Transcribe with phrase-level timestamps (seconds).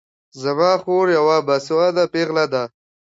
[0.41, 2.63] زما خور يوه باسواده پېغله ده